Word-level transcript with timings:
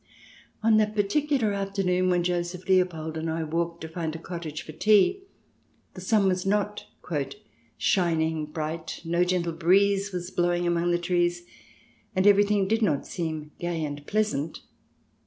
•o 0.03 0.03
•••On 0.71 0.77
that 0.79 0.95
particular 0.95 1.53
afternoon 1.53 2.09
when 2.09 2.23
Joseph 2.23 2.67
Leopold 2.67 3.17
and 3.17 3.29
I 3.29 3.43
walked 3.43 3.81
to 3.81 3.87
find 3.87 4.15
a 4.15 4.17
cottage 4.17 4.63
for 4.63 4.71
tea, 4.71 5.21
the 5.93 6.01
sun 6.01 6.25
was 6.27 6.43
not" 6.43 6.87
shining 7.77 8.47
bright, 8.47 9.01
no 9.05 9.23
gentle 9.23 9.53
breeze 9.53 10.11
was 10.11 10.31
blowing 10.31 10.65
among 10.65 10.89
the 10.89 10.97
trees, 10.97 11.43
and 12.15 12.25
everything 12.25 12.67
did 12.67 12.81
not 12.81 13.05
seem 13.05 13.51
gay 13.59 13.85
and 13.85 14.03
pleasant." 14.07 14.61